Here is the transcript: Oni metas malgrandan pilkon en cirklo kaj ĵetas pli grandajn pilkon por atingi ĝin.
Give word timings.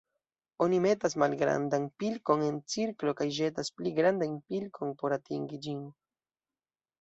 Oni 0.65 0.77
metas 0.85 1.15
malgrandan 1.23 1.85
pilkon 2.03 2.45
en 2.45 2.57
cirklo 2.77 3.13
kaj 3.19 3.27
ĵetas 3.41 3.71
pli 3.81 3.93
grandajn 4.01 4.41
pilkon 4.55 4.97
por 5.03 5.17
atingi 5.19 5.61
ĝin. 5.69 5.85